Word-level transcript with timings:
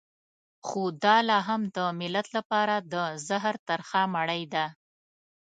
خو 0.67 0.81
دا 1.03 1.17
لا 1.29 1.39
هم 1.47 1.61
د 1.75 1.77
ملت 1.99 2.27
لپاره 2.37 2.75
د 2.93 2.95
زهر 3.27 3.55
ترخه 3.67 4.01
مړۍ 4.13 4.43
ده. 4.53 4.65